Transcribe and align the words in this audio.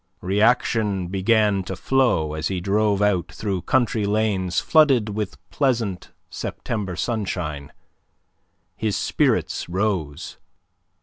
Reaction 0.21 1.09
began 1.09 1.61
to 1.65 1.75
flow, 1.75 2.33
as 2.33 2.47
he 2.47 2.59
drove 2.59 3.03
out 3.03 3.31
through 3.31 3.61
country 3.61 4.05
lanes 4.07 4.59
flooded 4.59 5.09
with 5.09 5.37
pleasant 5.51 6.09
September 6.27 6.95
sunshine. 6.95 7.71
His 8.75 8.97
spirits 8.97 9.69
rose. 9.69 10.39